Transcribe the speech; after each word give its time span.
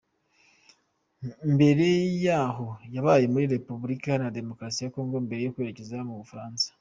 Mbere 1.53 1.85
yaho 2.25 2.67
yabaye 2.95 3.25
muri 3.33 3.45
republulika 3.55 4.03
iharanira 4.07 4.35
demokarasi 4.39 4.79
ya 4.81 4.93
Congo 4.95 5.15
mbere 5.27 5.41
yo 5.43 5.53
kwerekeza 5.55 5.97
mu 6.07 6.13
Burafaransa. 6.19 6.65